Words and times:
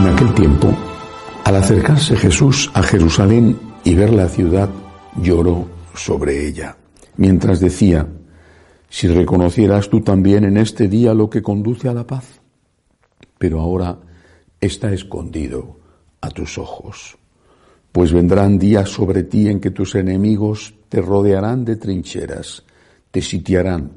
En 0.00 0.06
aquel 0.06 0.32
tiempo, 0.32 0.74
al 1.44 1.56
acercarse 1.56 2.16
Jesús 2.16 2.70
a 2.72 2.82
Jerusalén 2.82 3.58
y 3.84 3.94
ver 3.94 4.14
la 4.14 4.28
ciudad, 4.28 4.70
lloró 5.20 5.68
sobre 5.94 6.46
ella, 6.46 6.74
mientras 7.18 7.60
decía, 7.60 8.08
si 8.88 9.08
reconocieras 9.08 9.90
tú 9.90 10.00
también 10.00 10.44
en 10.44 10.56
este 10.56 10.88
día 10.88 11.12
lo 11.12 11.28
que 11.28 11.42
conduce 11.42 11.86
a 11.86 11.92
la 11.92 12.06
paz, 12.06 12.40
pero 13.36 13.60
ahora 13.60 13.98
está 14.58 14.90
escondido 14.90 15.80
a 16.22 16.30
tus 16.30 16.56
ojos, 16.56 17.18
pues 17.92 18.10
vendrán 18.10 18.58
días 18.58 18.88
sobre 18.88 19.24
ti 19.24 19.48
en 19.48 19.60
que 19.60 19.70
tus 19.70 19.96
enemigos 19.96 20.72
te 20.88 21.02
rodearán 21.02 21.66
de 21.66 21.76
trincheras, 21.76 22.64
te 23.10 23.20
sitiarán, 23.20 23.90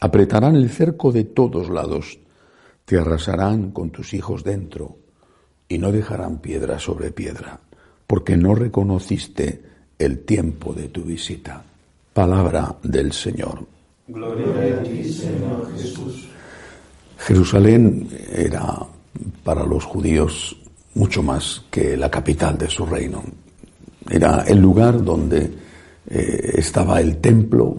apretarán 0.00 0.56
el 0.56 0.70
cerco 0.70 1.12
de 1.12 1.22
todos 1.22 1.70
lados, 1.70 2.18
te 2.84 2.98
arrasarán 2.98 3.70
con 3.70 3.90
tus 3.90 4.12
hijos 4.12 4.42
dentro 4.42 5.03
y 5.68 5.78
no 5.78 5.92
dejarán 5.92 6.38
piedra 6.38 6.78
sobre 6.78 7.10
piedra, 7.10 7.60
porque 8.06 8.36
no 8.36 8.54
reconociste 8.54 9.62
el 9.98 10.20
tiempo 10.20 10.72
de 10.72 10.88
tu 10.88 11.02
visita. 11.02 11.62
Palabra 12.12 12.76
del 12.82 13.12
Señor. 13.12 13.66
Gloria 14.06 14.78
a 14.78 14.82
ti, 14.82 15.04
Señor 15.04 15.70
Jesús. 15.76 16.28
Jerusalén 17.18 18.08
era 18.32 18.86
para 19.42 19.64
los 19.64 19.84
judíos 19.84 20.56
mucho 20.94 21.22
más 21.22 21.62
que 21.70 21.96
la 21.96 22.10
capital 22.10 22.58
de 22.58 22.68
su 22.68 22.84
reino. 22.84 23.22
Era 24.08 24.44
el 24.46 24.60
lugar 24.60 25.02
donde 25.02 25.50
eh, 26.08 26.52
estaba 26.56 27.00
el 27.00 27.16
templo, 27.18 27.76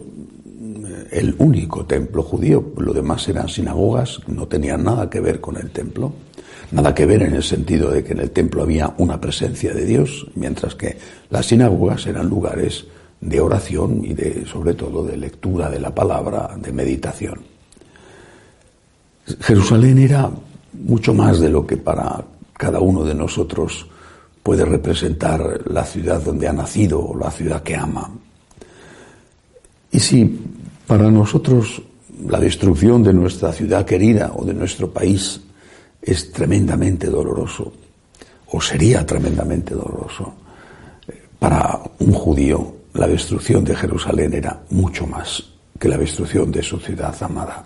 el 1.15 1.33
único 1.37 1.85
templo 1.85 2.21
judío, 2.23 2.73
lo 2.77 2.93
demás 2.93 3.27
eran 3.29 3.47
sinagogas, 3.47 4.19
no 4.27 4.47
tenían 4.47 4.83
nada 4.83 5.09
que 5.09 5.21
ver 5.21 5.39
con 5.39 5.55
el 5.55 5.71
templo, 5.71 6.11
nada 6.71 6.93
que 6.93 7.05
ver 7.05 7.23
en 7.23 7.35
el 7.35 7.43
sentido 7.43 7.89
de 7.89 8.03
que 8.03 8.11
en 8.11 8.19
el 8.19 8.31
templo 8.31 8.63
había 8.63 8.93
una 8.97 9.19
presencia 9.19 9.73
de 9.73 9.85
Dios, 9.85 10.27
mientras 10.35 10.75
que 10.75 10.97
las 11.29 11.45
sinagogas 11.45 12.05
eran 12.07 12.27
lugares 12.27 12.85
de 13.21 13.39
oración 13.39 14.01
y 14.03 14.13
de, 14.13 14.45
sobre 14.45 14.73
todo, 14.73 15.05
de 15.05 15.15
lectura 15.15 15.69
de 15.69 15.79
la 15.79 15.95
palabra, 15.95 16.53
de 16.61 16.73
meditación. 16.73 17.39
Jerusalén 19.39 19.97
era 19.99 20.29
mucho 20.73 21.13
más 21.13 21.39
de 21.39 21.49
lo 21.49 21.65
que 21.65 21.77
para 21.77 22.25
cada 22.57 22.81
uno 22.81 23.05
de 23.05 23.15
nosotros 23.15 23.87
puede 24.43 24.65
representar 24.65 25.61
la 25.71 25.85
ciudad 25.85 26.21
donde 26.21 26.47
ha 26.49 26.53
nacido 26.53 26.99
o 26.99 27.17
la 27.17 27.31
ciudad 27.31 27.63
que 27.63 27.75
ama. 27.75 28.11
Y 29.91 29.99
si 29.99 30.39
para 30.87 31.09
nosotros 31.09 31.81
la 32.27 32.39
destrucción 32.39 33.03
de 33.03 33.13
nuestra 33.13 33.51
ciudad 33.51 33.85
querida 33.85 34.31
o 34.35 34.45
de 34.45 34.53
nuestro 34.53 34.91
país 34.91 35.41
es 36.01 36.31
tremendamente 36.31 37.07
doloroso, 37.07 37.73
o 38.51 38.61
sería 38.61 39.05
tremendamente 39.05 39.73
doloroso, 39.73 40.33
para 41.39 41.81
un 41.99 42.11
judío 42.13 42.75
la 42.93 43.07
destrucción 43.07 43.63
de 43.63 43.75
Jerusalén 43.75 44.33
era 44.33 44.61
mucho 44.69 45.05
más 45.05 45.43
que 45.77 45.89
la 45.89 45.97
destrucción 45.97 46.51
de 46.51 46.63
su 46.63 46.79
ciudad 46.79 47.15
amada. 47.21 47.65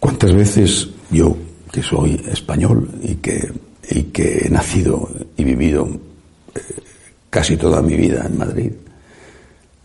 ¿Cuántas 0.00 0.32
veces 0.32 0.88
yo, 1.10 1.36
que 1.70 1.82
soy 1.82 2.22
español 2.30 2.88
y 3.02 3.16
que, 3.16 3.52
y 3.90 4.04
que 4.04 4.46
he 4.46 4.50
nacido 4.50 5.10
y 5.36 5.44
vivido 5.44 5.86
eh, 6.54 6.60
casi 7.28 7.56
toda 7.56 7.82
mi 7.82 7.96
vida 7.96 8.24
en 8.26 8.38
Madrid, 8.38 8.72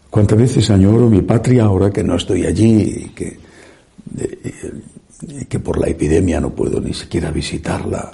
cuántas 0.09 0.37
veces 0.37 0.69
añoro 0.69 1.09
mi 1.09 1.21
patria 1.21 1.65
ahora 1.65 1.89
que 1.89 2.03
no 2.03 2.15
estoy 2.15 2.45
allí 2.45 3.05
y 3.05 3.09
que, 3.09 3.39
que 5.47 5.59
por 5.59 5.79
la 5.79 5.87
epidemia 5.87 6.39
no 6.39 6.49
puedo 6.51 6.79
ni 6.81 6.93
siquiera 6.93 7.31
visitarla? 7.31 8.11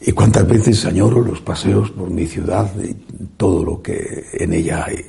¿Y 0.00 0.12
cuántas 0.12 0.46
veces 0.46 0.84
añoro 0.84 1.22
los 1.22 1.40
paseos 1.40 1.90
por 1.90 2.10
mi 2.10 2.26
ciudad 2.26 2.70
y 2.82 2.94
todo 3.36 3.64
lo 3.64 3.82
que 3.82 4.26
en 4.34 4.52
ella 4.52 4.84
hay? 4.86 5.04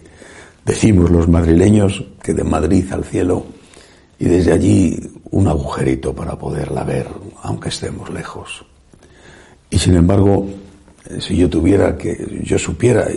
Decimos 0.66 1.10
los 1.12 1.28
madrileños 1.28 2.04
que 2.24 2.34
de 2.34 2.44
Madrid 2.44 2.86
al 2.92 3.04
cielo 3.04 3.46
y 4.20 4.26
desde 4.26 4.54
allí 4.54 4.98
un 5.32 5.48
agujerito 5.48 6.14
para 6.14 6.38
poderla 6.38 6.84
ver, 6.84 7.08
aunque 7.44 7.70
estemos 7.70 8.10
lejos. 8.10 8.66
Y 9.70 9.78
sin 9.78 9.96
embargo, 9.96 10.48
si 11.20 11.36
yo 11.36 11.50
tuviera 11.50 11.98
que, 11.98 12.42
yo 12.44 12.58
supiera, 12.58 13.08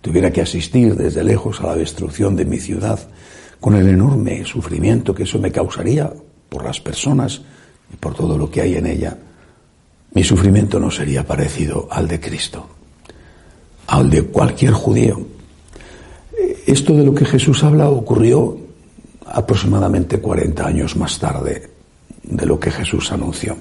tuviera 0.00 0.30
que 0.30 0.42
asistir 0.42 0.94
desde 0.94 1.24
lejos 1.24 1.60
a 1.60 1.68
la 1.68 1.76
destrucción 1.76 2.36
de 2.36 2.44
mi 2.44 2.58
ciudad, 2.58 3.00
con 3.60 3.74
el 3.74 3.88
enorme 3.88 4.44
sufrimiento 4.44 5.14
que 5.14 5.24
eso 5.24 5.38
me 5.38 5.50
causaría 5.50 6.12
por 6.48 6.64
las 6.64 6.80
personas 6.80 7.42
y 7.92 7.96
por 7.96 8.14
todo 8.14 8.38
lo 8.38 8.50
que 8.50 8.60
hay 8.60 8.76
en 8.76 8.86
ella, 8.86 9.16
mi 10.12 10.24
sufrimiento 10.24 10.80
no 10.80 10.90
sería 10.90 11.26
parecido 11.26 11.88
al 11.90 12.08
de 12.08 12.20
Cristo, 12.20 12.66
al 13.88 14.08
de 14.10 14.22
cualquier 14.22 14.72
judío. 14.72 15.20
Esto 16.66 16.94
de 16.94 17.04
lo 17.04 17.14
que 17.14 17.24
Jesús 17.24 17.62
habla 17.64 17.90
ocurrió 17.90 18.58
aproximadamente 19.26 20.20
40 20.20 20.66
años 20.66 20.96
más 20.96 21.18
tarde 21.18 21.70
de 22.22 22.46
lo 22.46 22.58
que 22.58 22.70
Jesús 22.70 23.12
anunció. 23.12 23.56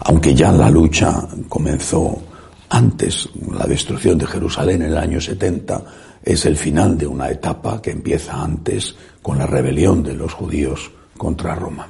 Aunque 0.00 0.34
ya 0.34 0.52
la 0.52 0.70
lucha 0.70 1.26
comenzó 1.48 2.22
antes, 2.70 3.28
la 3.52 3.66
destrucción 3.66 4.16
de 4.16 4.26
Jerusalén 4.26 4.82
en 4.82 4.92
el 4.92 4.96
año 4.96 5.20
70 5.20 5.84
es 6.22 6.46
el 6.46 6.56
final 6.56 6.96
de 6.96 7.06
una 7.06 7.28
etapa 7.28 7.82
que 7.82 7.90
empieza 7.90 8.42
antes 8.42 8.94
con 9.20 9.38
la 9.38 9.46
rebelión 9.46 10.02
de 10.02 10.14
los 10.14 10.32
judíos 10.32 10.90
contra 11.16 11.54
Roma. 11.54 11.86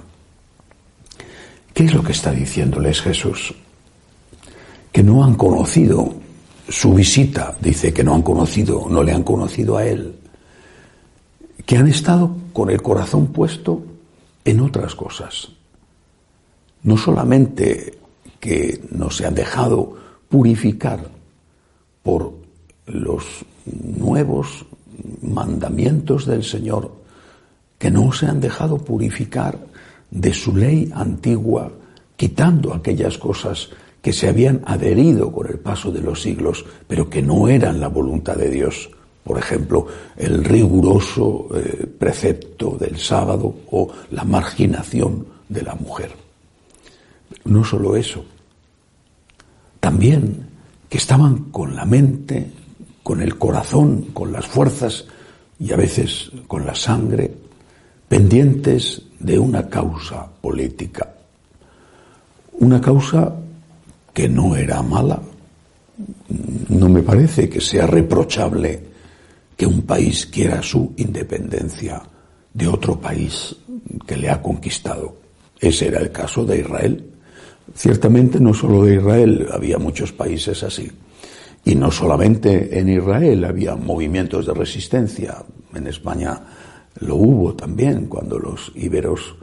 ¿Qué 1.73 1.85
es 1.85 1.95
lo 1.95 2.03
que 2.03 2.13
está 2.13 2.33
diciéndoles 2.33 3.01
Jesús? 3.01 3.55
que 4.93 5.03
no 5.03 5.25
han 5.25 5.35
conocido 5.35 6.15
su 6.69 6.95
visita, 6.95 7.57
dice 7.61 7.93
que 7.93 8.05
no 8.05 8.15
han 8.15 8.23
conocido, 8.23 8.87
no 8.89 9.03
le 9.03 9.13
han 9.13 9.23
conocido 9.23 9.77
a 9.77 9.87
él, 9.87 10.17
que 11.65 11.77
han 11.77 11.89
estado 11.89 12.37
con 12.53 12.71
el 12.71 12.83
corazón 12.83 13.29
puesto 13.29 13.83
en 14.45 14.61
otras 14.61 14.95
cosas. 14.95 15.49
No 16.83 16.97
solamente 16.97 17.99
que 18.39 18.81
no 18.91 19.11
se 19.11 19.27
han 19.27 19.35
dejado 19.35 19.97
purificar 20.31 21.01
por 22.03 22.33
los 22.87 23.45
nuevos 23.67 24.65
mandamientos 25.23 26.25
del 26.25 26.45
Señor, 26.45 26.93
que 27.79 27.91
no 27.91 28.13
se 28.13 28.27
han 28.27 28.41
dejado 28.41 28.79
purificar 28.79 29.59
de 30.11 30.33
su 30.33 30.57
ley 30.57 30.91
antigua, 30.95 31.71
quitando 32.17 32.73
aquellas 32.73 33.19
cosas 33.19 33.71
que 34.01 34.13
se 34.13 34.29
habían 34.29 34.63
adherido 34.65 35.31
con 35.33 35.49
el 35.49 35.59
paso 35.59 35.91
de 35.91 36.01
los 36.01 36.23
siglos, 36.23 36.65
pero 36.87 37.11
que 37.11 37.23
no 37.23 37.49
eran 37.49 37.81
la 37.81 37.89
voluntad 37.89 38.37
de 38.37 38.51
Dios. 38.51 38.89
Por 39.25 39.39
ejemplo, 39.39 39.87
el 40.17 40.45
riguroso 40.45 41.49
eh, 41.55 41.87
precepto 41.87 42.77
del 42.79 42.99
sábado 42.99 43.55
o 43.71 43.89
la 44.13 44.25
marginación 44.25 45.27
de 45.49 45.63
la 45.63 45.75
mujer. 45.75 46.11
No 47.45 47.65
solo 47.65 47.97
eso, 47.97 48.25
también 49.91 50.47
que 50.89 50.99
estaban 50.99 51.51
con 51.51 51.75
la 51.75 51.85
mente, 51.85 52.47
con 53.03 53.21
el 53.21 53.37
corazón, 53.37 54.11
con 54.13 54.31
las 54.31 54.47
fuerzas 54.47 55.05
y 55.59 55.73
a 55.73 55.77
veces 55.77 56.31
con 56.47 56.65
la 56.65 56.77
sangre, 56.77 57.29
pendientes 58.09 59.03
de 59.19 59.37
una 59.37 59.69
causa 59.69 60.29
política. 60.41 61.13
Una 62.61 62.81
causa 62.81 63.35
que 64.15 64.29
no 64.29 64.55
era 64.55 64.81
mala. 64.81 65.21
No 66.69 66.89
me 66.89 67.03
parece 67.03 67.49
que 67.49 67.61
sea 67.61 67.89
reprochable 67.89 68.85
que 69.57 69.67
un 69.67 69.83
país 69.83 70.27
quiera 70.27 70.63
su 70.63 70.93
independencia 70.99 72.01
de 72.55 72.69
otro 72.69 73.01
país 73.01 73.57
que 74.07 74.17
le 74.17 74.31
ha 74.31 74.41
conquistado. 74.41 75.17
Ese 75.59 75.89
era 75.89 75.99
el 75.99 76.13
caso 76.13 76.45
de 76.45 76.61
Israel. 76.61 77.11
Ciertamente 77.75 78.41
no 78.41 78.53
solo 78.53 78.85
de 78.85 78.97
Israel, 78.97 79.49
había 79.53 79.79
muchos 79.79 80.13
países 80.13 80.63
así. 80.63 80.91
Y 81.65 81.75
no 81.75 81.91
solamente 81.91 82.79
en 82.79 82.89
Israel 82.89 83.45
había 83.45 83.77
movimientos 83.77 84.47
de 84.47 84.55
resistencia. 84.55 85.37
En 85.75 85.87
España 85.87 86.41
lo 87.01 87.17
hubo 87.17 87.55
también 87.55 88.07
cuando 88.07 88.39
los 88.39 88.73
iberos 88.75 89.37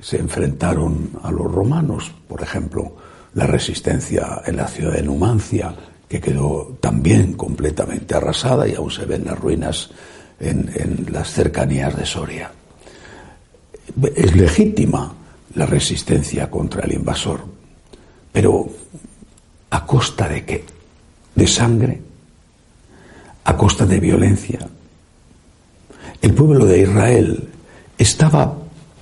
se 0.00 0.18
enfrentaron 0.18 1.10
a 1.22 1.30
los 1.30 1.50
romanos, 1.50 2.12
por 2.28 2.42
ejemplo 2.42 2.96
la 3.34 3.46
resistencia 3.46 4.42
en 4.46 4.56
la 4.56 4.68
ciudad 4.68 4.92
de 4.92 5.02
Numancia, 5.02 5.74
que 6.08 6.20
quedó 6.20 6.76
también 6.80 7.32
completamente 7.32 8.14
arrasada 8.14 8.68
y 8.68 8.74
aún 8.74 8.90
se 8.90 9.06
ven 9.06 9.24
las 9.24 9.38
ruinas 9.38 9.90
en, 10.38 10.70
en 10.74 11.06
las 11.12 11.32
cercanías 11.32 11.96
de 11.96 12.06
Soria. 12.06 12.52
Es 14.14 14.36
legítima 14.36 15.12
la 15.54 15.66
resistencia 15.66 16.48
contra 16.48 16.84
el 16.84 16.92
invasor, 16.92 17.40
pero 18.34 18.68
¿a 19.70 19.86
costa 19.86 20.28
de 20.28 20.44
qué? 20.44 20.64
¿De 21.36 21.46
sangre? 21.46 22.02
¿A 23.44 23.56
costa 23.56 23.86
de 23.86 24.00
violencia? 24.00 24.58
El 26.20 26.34
pueblo 26.34 26.64
de 26.64 26.80
Israel 26.80 27.48
estaba 27.96 28.52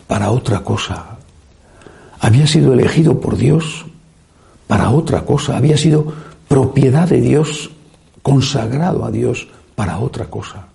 para 0.07 0.31
otra 0.33 0.61
cosa. 0.61 1.17
Había 2.21 2.47
sido 2.47 2.75
elegido 2.75 3.23
por 3.23 3.39
Dios 3.39 3.87
para 4.67 4.91
otra 4.91 5.25
cosa, 5.25 5.57
había 5.57 5.79
sido 5.79 6.13
propiedad 6.47 7.09
de 7.09 7.23
Dios, 7.23 7.71
consagrado 8.21 9.07
a 9.07 9.11
Dios 9.11 9.49
para 9.75 9.99
otra 9.99 10.27
cosa, 10.27 10.67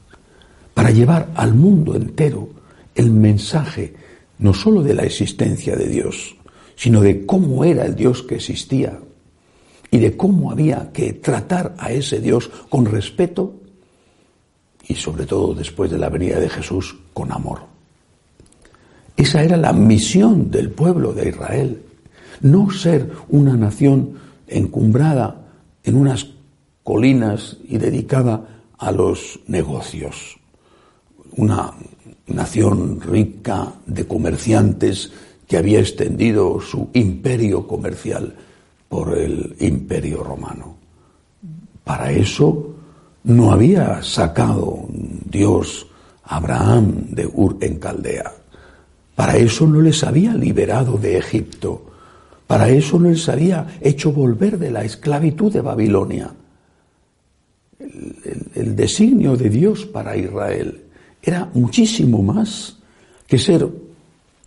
para 0.74 0.90
llevar 0.90 1.30
al 1.36 1.54
mundo 1.54 1.94
entero 1.96 2.50
el 2.96 3.12
mensaje 3.12 3.94
no 4.40 4.56
sólo 4.56 4.82
de 4.82 4.96
la 4.96 5.04
existencia 5.04 5.76
de 5.76 5.88
Dios, 5.88 6.37
sino 6.78 7.02
de 7.02 7.26
cómo 7.26 7.66
era 7.66 7.86
el 7.86 7.96
Dios 7.96 8.24
que 8.24 8.36
existía 8.36 8.98
y 9.90 9.98
de 9.98 10.16
cómo 10.16 10.52
había 10.52 10.92
que 10.94 11.14
tratar 11.14 11.76
a 11.78 11.92
ese 11.92 12.22
Dios 12.22 12.50
con 12.70 12.86
respeto 12.86 13.56
y 14.88 14.96
sobre 14.96 15.26
todo 15.26 15.54
después 15.54 15.92
de 15.92 15.98
la 15.98 16.10
venida 16.10 16.40
de 16.40 16.48
Jesús 16.48 16.96
con 17.14 17.32
amor. 17.32 17.62
Esa 19.18 19.44
era 19.44 19.58
la 19.58 19.74
misión 19.74 20.52
del 20.52 20.70
pueblo 20.70 21.12
de 21.12 21.30
Israel, 21.30 21.82
no 22.42 22.70
ser 22.70 23.12
una 23.30 23.58
nación 23.58 24.14
encumbrada 24.48 25.48
en 25.84 25.96
unas 25.96 26.28
colinas 26.84 27.58
y 27.68 27.80
dedicada 27.80 28.62
a 28.78 28.92
los 28.92 29.40
negocios, 29.48 30.38
una 31.36 31.74
nación 32.28 33.02
rica 33.02 33.74
de 33.88 34.06
comerciantes 34.06 35.12
que 35.48 35.58
había 35.58 35.80
extendido 35.80 36.60
su 36.60 36.90
imperio 36.94 37.66
comercial 37.66 38.36
por 38.90 39.18
el 39.18 39.56
imperio 39.60 40.24
romano. 40.24 40.76
Para 41.84 42.12
eso 42.12 42.76
no 43.24 43.52
había 43.52 44.04
sacado 44.04 44.86
Dios 44.90 45.88
a 46.24 46.38
Abraham 46.38 47.08
de 47.12 47.26
Ur 47.26 47.58
en 47.62 47.80
Caldea. 47.80 48.34
Para 49.16 49.38
eso 49.38 49.66
no 49.66 49.82
les 49.82 50.04
había 50.04 50.34
liberado 50.34 50.98
de 50.98 51.18
Egipto. 51.18 51.86
Para 52.46 52.70
eso 52.70 53.00
no 53.00 53.10
les 53.10 53.28
había 53.30 53.80
hecho 53.82 54.12
volver 54.12 54.60
de 54.60 54.72
la 54.72 54.84
esclavitud 54.84 55.52
de 55.52 55.62
Babilonia. 55.62 56.34
El, 57.80 58.52
el 58.54 58.76
designio 58.76 59.38
de 59.38 59.50
Dios 59.50 59.86
para 59.86 60.18
Israel 60.18 60.84
era 61.22 61.50
muchísimo 61.54 62.22
más 62.22 62.78
que 63.28 63.38
ser 63.38 63.68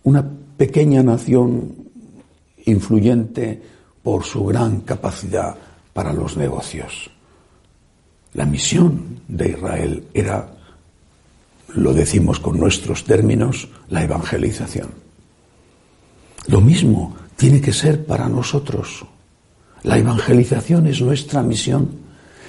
una 0.02 0.24
pequeña 0.60 1.02
nación 1.02 1.72
influyente 2.66 3.62
por 4.02 4.24
su 4.24 4.44
gran 4.44 4.82
capacidad 4.82 5.56
para 5.94 6.12
los 6.12 6.36
negocios. 6.36 7.08
La 8.34 8.44
misión 8.44 9.22
de 9.26 9.52
Israel 9.52 10.04
era, 10.12 10.52
lo 11.68 11.94
decimos 11.94 12.40
con 12.40 12.60
nuestros 12.60 13.04
términos, 13.04 13.70
la 13.88 14.04
evangelización. 14.04 14.88
Lo 16.48 16.60
mismo 16.60 17.16
tiene 17.36 17.62
que 17.62 17.72
ser 17.72 18.04
para 18.04 18.28
nosotros. 18.28 19.06
La 19.82 19.96
evangelización 19.96 20.88
es 20.88 21.00
nuestra 21.00 21.42
misión, 21.42 21.88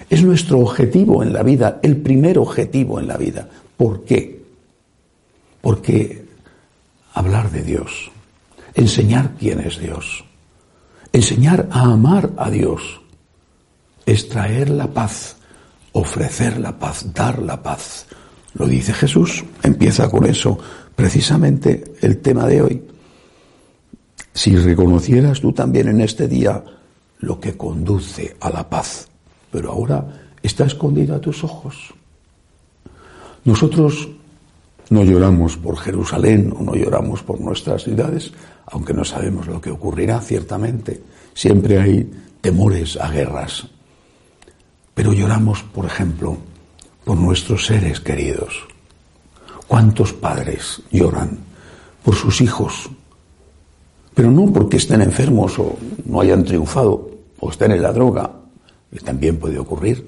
es 0.10 0.22
nuestro 0.22 0.60
objetivo 0.60 1.24
en 1.24 1.32
la 1.32 1.44
vida, 1.44 1.80
el 1.82 1.96
primer 1.96 2.40
objetivo 2.40 3.00
en 3.00 3.08
la 3.08 3.16
vida. 3.16 3.48
¿Por 3.78 4.04
qué? 4.04 4.44
Porque 5.62 6.21
hablar 7.14 7.52
de 7.52 7.64
Dios, 7.64 8.12
enseñar 8.74 9.36
quién 9.40 9.60
es 9.60 9.80
Dios, 9.80 10.24
enseñar 11.14 11.68
a 11.72 11.82
amar 11.82 12.32
a 12.38 12.50
Dios, 12.50 13.02
es 14.06 14.30
traer 14.30 14.70
la 14.70 14.88
paz, 14.88 15.38
ofrecer 15.94 16.60
la 16.60 16.78
paz, 16.78 17.14
dar 17.14 17.40
la 17.40 17.62
paz. 17.62 18.06
Lo 18.54 18.68
dice 18.68 18.94
Jesús, 18.94 19.44
empieza 19.64 20.10
con 20.10 20.26
eso 20.26 20.58
precisamente 20.96 21.94
el 22.02 22.18
tema 22.20 22.48
de 22.48 22.62
hoy. 22.62 22.82
Si 24.34 24.56
reconocieras 24.56 25.42
tú 25.42 25.52
también 25.52 25.90
en 25.90 26.02
este 26.02 26.28
día 26.28 26.64
lo 27.20 27.40
que 27.40 27.56
conduce 27.56 28.36
a 28.40 28.50
la 28.50 28.70
paz, 28.70 29.08
pero 29.52 29.72
ahora 29.72 30.06
está 30.42 30.66
escondido 30.66 31.16
a 31.16 31.22
tus 31.22 31.44
ojos. 31.44 31.94
Nosotros 33.44 34.10
no 34.92 35.04
lloramos 35.04 35.58
por 35.58 35.78
Jerusalén 35.78 36.54
o 36.58 36.62
no 36.62 36.76
lloramos 36.76 37.24
por 37.24 37.40
nuestras 37.40 37.84
ciudades, 37.84 38.32
aunque 38.68 38.94
no 38.94 39.04
sabemos 39.04 39.48
lo 39.48 39.60
que 39.60 39.72
ocurrirá 39.72 40.22
ciertamente. 40.22 41.02
Siempre 41.34 41.80
hay 41.80 42.12
temores 42.42 42.98
a 42.98 43.10
guerras. 43.10 43.68
Pero 44.94 45.14
lloramos, 45.14 45.64
por 45.64 45.86
ejemplo, 45.86 46.38
por 47.04 47.18
nuestros 47.18 47.66
seres 47.66 48.00
queridos. 48.02 48.68
¿Cuántos 49.68 50.14
padres 50.14 50.82
lloran 50.92 51.40
por 52.04 52.16
sus 52.16 52.42
hijos? 52.42 52.90
Pero 54.14 54.30
no 54.30 54.52
porque 54.52 54.78
estén 54.78 55.02
enfermos 55.02 55.58
o 55.58 55.78
no 56.06 56.20
hayan 56.20 56.44
triunfado 56.44 57.10
o 57.40 57.50
estén 57.50 57.72
en 57.72 57.82
la 57.82 57.94
droga, 57.94 58.30
que 58.92 59.00
también 59.00 59.38
puede 59.38 59.58
ocurrir, 59.58 60.06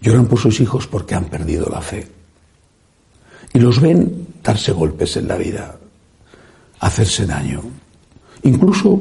Lloran 0.00 0.26
por 0.26 0.38
sus 0.38 0.60
hijos 0.60 0.86
porque 0.86 1.14
han 1.14 1.24
perdido 1.24 1.68
la 1.68 1.80
fe. 1.80 2.17
Y 3.52 3.58
los 3.58 3.80
ven 3.80 4.28
darse 4.42 4.72
golpes 4.72 5.16
en 5.16 5.28
la 5.28 5.36
vida, 5.36 5.78
hacerse 6.80 7.26
daño. 7.26 7.62
Incluso 8.42 9.00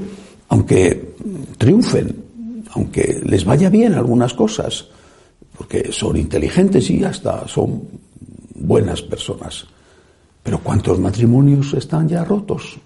aunque 0.50 1.16
triunfen, 1.58 2.24
aunque 2.72 3.22
les 3.24 3.46
vaya 3.46 3.70
bien 3.70 3.94
algunas 3.94 4.34
cosas, 4.34 4.88
porque 5.58 5.92
son 5.92 6.18
inteligentes 6.18 6.90
y 6.90 7.04
hasta 7.04 7.48
son 7.48 7.84
buenas 8.56 9.02
personas. 9.02 9.66
Pero 10.44 10.60
¿cuántos 10.60 11.00
matrimonios 11.00 11.74
están 11.74 12.08
ya 12.08 12.24
rotos? 12.24 12.78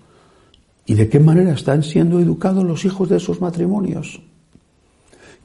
¿Y 0.86 0.96
de 0.96 1.08
qué 1.08 1.20
manera 1.20 1.54
están 1.54 1.84
siendo 1.84 2.20
educados 2.20 2.64
los 2.64 2.86
hijos 2.86 3.10
de 3.10 3.18
esos 3.18 3.40
matrimonios? 3.40 4.20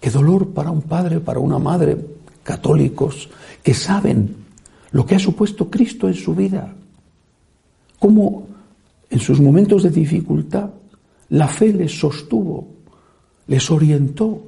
Qué 0.01 0.11
dolor 0.11 0.49
para 0.49 0.71
un 0.71 0.83
padre, 0.83 1.21
para 1.21 1.41
una 1.41 1.59
madre, 1.59 1.97
católicos 2.43 3.29
que 3.63 3.75
saben 3.75 4.46
lo 4.93 5.05
que 5.05 5.15
ha 5.15 5.19
supuesto 5.19 5.71
Cristo 5.71 6.09
en 6.09 6.15
su 6.15 6.35
vida, 6.35 6.75
cómo 7.99 8.47
en 9.11 9.21
sus 9.21 9.41
momentos 9.41 9.83
de 9.83 9.91
dificultad 9.91 10.71
la 11.31 11.49
fe 11.49 11.73
les 11.73 11.99
sostuvo, 11.99 12.69
les 13.47 13.71
orientó, 13.71 14.43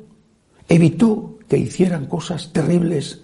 evitó 0.69 1.39
que 1.49 1.59
hicieran 1.59 2.07
cosas 2.07 2.53
terribles 2.53 3.23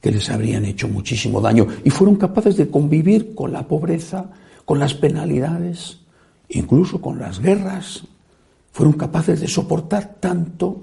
que 0.00 0.10
les 0.10 0.30
habrían 0.30 0.64
hecho 0.64 0.88
muchísimo 0.88 1.40
daño. 1.40 1.66
Y 1.84 1.90
fueron 1.90 2.16
capaces 2.16 2.56
de 2.56 2.70
convivir 2.70 3.34
con 3.34 3.52
la 3.52 3.66
pobreza, 3.68 4.30
con 4.64 4.78
las 4.78 4.94
penalidades, 4.94 5.98
incluso 6.48 7.00
con 7.00 7.18
las 7.18 7.40
guerras. 7.40 8.04
Fueron 8.72 8.94
capaces 8.94 9.40
de 9.40 9.48
soportar 9.48 10.16
tanto 10.20 10.80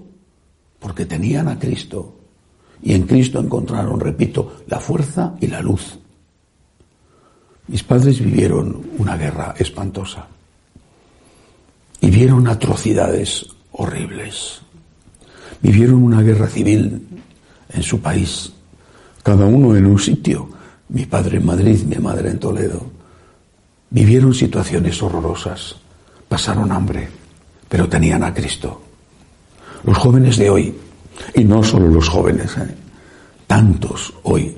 porque 0.80 1.06
tenían 1.06 1.48
a 1.48 1.58
Cristo 1.58 2.17
y 2.82 2.94
en 2.94 3.04
Cristo 3.04 3.40
encontraron, 3.40 4.00
repito, 4.00 4.62
la 4.68 4.80
fuerza 4.80 5.36
y 5.40 5.48
la 5.48 5.62
luz. 5.62 5.98
Mis 7.68 7.84
padres 7.84 8.20
vivieron 8.20 8.82
una 8.98 9.18
guerra 9.18 9.54
espantosa 9.58 10.28
y 12.00 12.10
vieron 12.10 12.48
atrocidades 12.48 13.46
horribles. 13.72 14.62
Vivieron 15.62 16.04
una 16.04 16.22
guerra 16.22 16.48
civil 16.48 17.08
en 17.70 17.84
su 17.84 18.00
país, 18.00 18.54
cada 19.24 19.46
uno 19.46 19.76
en 19.76 19.86
un 19.86 20.00
sitio, 20.00 20.50
mi 20.90 21.06
padre 21.06 21.38
en 21.38 21.46
Madrid, 21.46 21.84
mi 21.84 21.98
madre 21.98 22.30
en 22.30 22.40
Toledo. 22.40 22.86
Vivieron 23.90 24.34
situaciones 24.34 25.02
horrorosas, 25.02 25.76
pasaron 26.30 26.72
hambre, 26.72 27.10
pero 27.68 27.90
tenían 27.90 28.24
a 28.24 28.34
Cristo. 28.34 28.82
Los 29.84 29.98
jóvenes 29.98 30.38
de 30.38 30.50
hoy 30.50 30.76
y 31.34 31.44
no 31.44 31.64
solo 31.64 31.88
los 31.88 32.10
jóvenes, 32.10 32.58
¿eh? 32.58 32.76
tantos 33.48 34.14
hoy, 34.24 34.58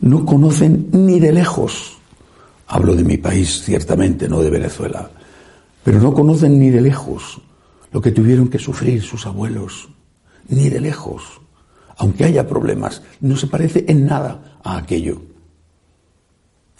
no 0.00 0.24
conocen 0.24 0.88
ni 0.92 1.20
de 1.20 1.32
lejos, 1.32 1.98
hablo 2.66 2.94
de 2.94 3.04
mi 3.04 3.16
país 3.16 3.62
ciertamente, 3.62 4.28
no 4.28 4.40
de 4.40 4.50
Venezuela, 4.50 5.10
pero 5.82 6.00
no 6.00 6.12
conocen 6.12 6.58
ni 6.58 6.70
de 6.70 6.80
lejos 6.80 7.40
lo 7.92 8.00
que 8.00 8.12
tuvieron 8.12 8.48
que 8.48 8.58
sufrir 8.58 9.02
sus 9.02 9.26
abuelos, 9.26 9.88
ni 10.48 10.68
de 10.68 10.80
lejos, 10.80 11.40
aunque 11.96 12.24
haya 12.24 12.46
problemas, 12.46 13.02
no 13.20 13.36
se 13.36 13.46
parece 13.46 13.84
en 13.88 14.06
nada 14.06 14.58
a 14.62 14.76
aquello. 14.76 15.22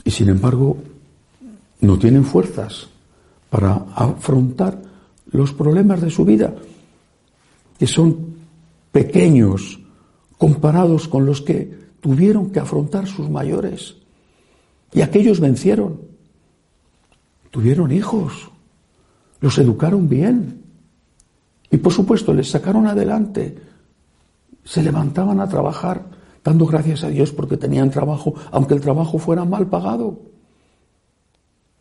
Y 0.05 0.11
sin 0.11 0.29
embargo, 0.29 0.77
no 1.81 1.99
tienen 1.99 2.25
fuerzas 2.25 2.89
para 3.51 3.87
afrontar 3.95 4.81
los 5.31 5.53
problemas 5.53 6.01
de 6.01 6.11
su 6.11 6.25
vida, 6.25 6.55
que 7.79 7.87
son 7.87 8.38
pequeños 8.93 9.81
comparados 10.37 11.09
con 11.09 11.27
los 11.27 11.41
que 11.43 11.79
tuvieron 12.01 12.51
que 12.51 12.61
afrontar 12.61 13.07
sus 13.07 13.29
mayores. 13.29 13.97
Y 14.93 15.03
aquellos 15.03 15.41
vencieron. 15.41 16.01
Tuvieron 17.51 17.93
hijos, 17.93 18.51
los 19.41 19.57
educaron 19.59 20.09
bien 20.09 20.63
y 21.71 21.79
por 21.79 21.93
supuesto 21.93 22.33
les 22.35 22.51
sacaron 22.51 22.87
adelante. 22.87 23.57
Se 24.65 24.83
levantaban 24.83 25.41
a 25.41 25.49
trabajar 25.49 26.05
dando 26.45 26.67
gracias 26.67 27.05
a 27.05 27.09
Dios 27.09 27.33
porque 27.33 27.57
tenían 27.57 27.91
trabajo, 27.91 28.35
aunque 28.51 28.75
el 28.75 28.81
trabajo 28.81 29.19
fuera 29.19 29.45
mal 29.45 29.67
pagado. 29.67 30.21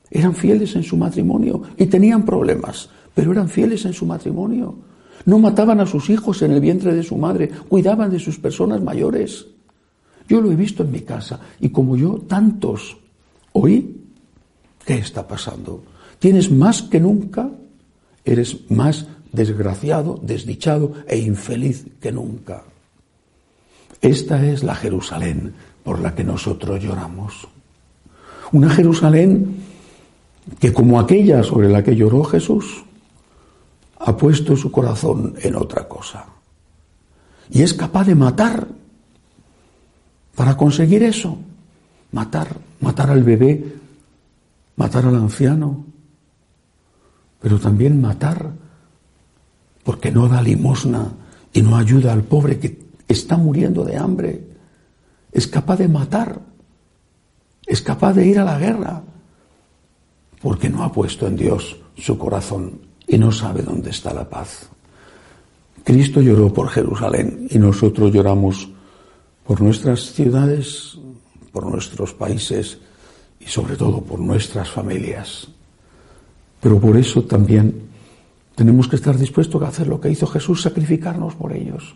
Eran 0.10 0.34
fieles 0.34 0.76
en 0.76 0.84
su 0.84 0.96
matrimonio 0.98 1.62
y 1.78 1.86
tenían 1.88 2.24
problemas, 2.24 2.90
pero 3.14 3.32
eran 3.32 3.50
fieles 3.50 3.86
en 3.86 3.94
su 3.94 4.06
matrimonio. 4.06 4.76
No 5.28 5.40
mataban 5.40 5.82
a 5.82 5.86
sus 5.86 6.10
hijos 6.10 6.42
en 6.42 6.52
el 6.52 6.62
vientre 6.62 6.96
de 6.96 7.04
su 7.04 7.18
madre, 7.18 7.50
cuidaban 7.68 8.10
de 8.10 8.18
sus 8.18 8.40
personas 8.40 8.82
mayores. 8.82 9.46
Yo 10.30 10.40
lo 10.40 10.50
he 10.50 10.56
visto 10.56 10.84
en 10.84 10.92
mi 10.92 11.02
casa 11.02 11.38
y 11.60 11.68
como 11.68 11.98
yo, 11.98 12.22
tantos. 12.30 12.96
Hoy, 13.52 13.98
¿qué 14.86 14.96
está 14.96 15.28
pasando? 15.28 15.84
Tienes 16.18 16.50
más 16.50 16.82
que 16.82 17.02
nunca, 17.02 17.50
eres 18.24 18.72
más 18.72 19.06
desgraciado, 19.34 20.18
desdichado 20.24 20.94
e 21.06 21.18
infeliz 21.18 21.86
que 22.00 22.14
nunca. 22.14 22.64
Esta 24.00 24.46
es 24.46 24.64
la 24.64 24.76
Jerusalén 24.76 25.54
por 25.84 26.00
la 26.00 26.16
que 26.16 26.24
nosotros 26.24 26.82
lloramos. 26.82 27.50
Una 28.54 28.70
Jerusalén 28.70 29.58
que 30.58 30.72
como 30.72 31.02
aquella 31.02 31.44
sobre 31.44 31.68
la 31.68 31.84
que 31.84 31.98
lloró 31.98 32.24
Jesús, 32.24 32.87
ha 34.00 34.16
puesto 34.16 34.56
su 34.56 34.72
corazón 34.72 35.36
en 35.42 35.56
otra 35.56 35.88
cosa. 35.88 36.26
Y 37.50 37.62
es 37.62 37.74
capaz 37.74 38.06
de 38.06 38.16
matar 38.16 38.68
para 40.36 40.56
conseguir 40.56 41.04
eso. 41.04 41.38
Matar, 42.12 42.56
matar 42.80 43.10
al 43.10 43.24
bebé, 43.24 43.76
matar 44.76 45.06
al 45.06 45.16
anciano, 45.16 45.86
pero 47.42 47.60
también 47.60 48.00
matar 48.00 48.54
porque 49.84 50.12
no 50.12 50.28
da 50.28 50.42
limosna 50.42 51.14
y 51.54 51.62
no 51.62 51.78
ayuda 51.78 52.14
al 52.14 52.24
pobre 52.24 52.60
que 52.60 52.88
está 53.08 53.38
muriendo 53.38 53.84
de 53.84 53.98
hambre. 53.98 54.48
Es 55.32 55.48
capaz 55.48 55.78
de 55.78 55.88
matar, 55.88 56.42
es 57.66 57.82
capaz 57.82 58.14
de 58.14 58.28
ir 58.28 58.40
a 58.40 58.46
la 58.46 58.60
guerra, 58.60 59.04
porque 60.42 60.70
no 60.70 60.84
ha 60.84 60.92
puesto 60.92 61.28
en 61.28 61.36
Dios 61.36 61.78
su 61.96 62.18
corazón 62.18 62.82
y 63.08 63.18
no 63.18 63.32
sabe 63.32 63.62
dónde 63.62 63.90
está 63.90 64.14
la 64.14 64.30
paz. 64.30 64.70
Cristo 65.84 66.22
lloró 66.22 66.52
por 66.52 66.70
Jerusalén 66.70 67.48
y 67.50 67.58
nosotros 67.58 68.12
lloramos 68.12 68.70
por 69.46 69.62
nuestras 69.62 70.12
ciudades, 70.12 70.98
por 71.54 71.66
nuestros 71.66 72.14
países 72.14 72.78
y 73.40 73.46
sobre 73.46 73.78
todo 73.78 74.02
por 74.02 74.20
nuestras 74.20 74.70
familias. 74.70 75.48
Pero 76.60 76.80
por 76.80 76.98
eso 76.98 77.24
también 77.24 77.88
tenemos 78.56 78.88
que 78.88 78.98
estar 78.98 79.18
dispuestos 79.18 79.62
a 79.64 79.70
hacer 79.70 79.88
lo 79.88 80.02
que 80.02 80.10
hizo 80.10 80.28
Jesús, 80.28 80.62
sacrificarnos 80.62 81.36
por 81.36 81.54
ellos, 81.54 81.96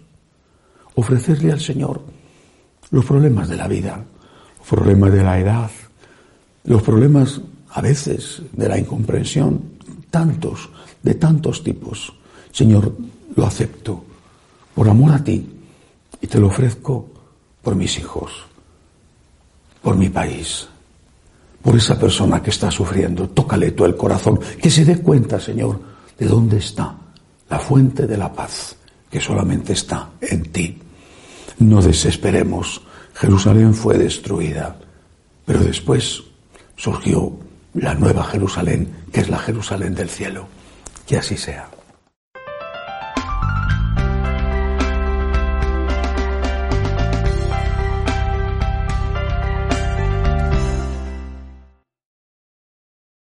ofrecerle 0.95 1.51
al 1.51 1.59
Señor 1.59 2.01
los 2.91 3.03
problemas 3.03 3.49
de 3.49 3.57
la 3.57 3.67
vida, 3.67 4.05
los 4.59 4.67
problemas 4.67 5.11
de 5.11 5.23
la 5.23 5.39
edad, 5.39 5.71
los 6.63 6.83
problemas 6.83 7.41
a 7.71 7.81
veces 7.81 8.43
de 8.53 8.69
la 8.69 8.77
incomprensión, 8.77 9.61
tantos, 10.11 10.69
de 11.01 11.15
tantos 11.15 11.63
tipos. 11.63 12.13
Señor, 12.51 12.95
lo 13.35 13.45
acepto 13.45 14.03
por 14.75 14.87
amor 14.87 15.13
a 15.13 15.23
ti 15.23 15.47
y 16.21 16.27
te 16.27 16.39
lo 16.39 16.47
ofrezco 16.47 17.09
por 17.61 17.75
mis 17.75 17.97
hijos, 17.97 18.31
por 19.81 19.95
mi 19.95 20.09
país, 20.09 20.67
por 21.61 21.75
esa 21.75 21.97
persona 21.97 22.41
que 22.43 22.49
está 22.51 22.69
sufriendo. 22.69 23.29
Tócale 23.29 23.71
tú 23.71 23.85
el 23.85 23.95
corazón, 23.95 24.39
que 24.61 24.69
se 24.69 24.85
dé 24.85 24.99
cuenta, 24.99 25.39
Señor, 25.39 25.79
de 26.17 26.25
dónde 26.27 26.57
está 26.57 26.95
la 27.49 27.59
fuente 27.59 28.07
de 28.07 28.17
la 28.17 28.31
paz, 28.31 28.75
que 29.09 29.19
solamente 29.19 29.73
está 29.73 30.09
en 30.21 30.43
ti. 30.51 30.77
No 31.59 31.81
desesperemos. 31.81 32.81
Jerusalén 33.13 33.73
fue 33.73 33.97
destruida, 33.97 34.77
pero 35.45 35.59
después 35.59 36.23
surgió 36.75 37.37
la 37.73 37.93
nueva 37.93 38.23
Jerusalén, 38.25 38.93
que 39.11 39.21
es 39.21 39.29
la 39.29 39.39
Jerusalén 39.39 39.95
del 39.95 40.09
cielo. 40.09 40.47
Que 41.07 41.17
así 41.17 41.37
sea. 41.37 41.69